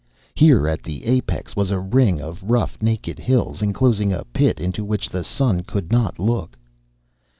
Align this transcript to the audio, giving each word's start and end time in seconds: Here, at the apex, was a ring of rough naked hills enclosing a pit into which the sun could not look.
Here, 0.33 0.67
at 0.67 0.81
the 0.81 1.05
apex, 1.05 1.55
was 1.55 1.69
a 1.69 1.77
ring 1.77 2.19
of 2.19 2.41
rough 2.41 2.81
naked 2.81 3.19
hills 3.19 3.61
enclosing 3.61 4.11
a 4.11 4.25
pit 4.33 4.59
into 4.59 4.83
which 4.83 5.09
the 5.09 5.23
sun 5.23 5.61
could 5.61 5.91
not 5.91 6.17
look. 6.17 6.57